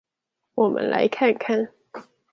[0.55, 1.69] 我們來看看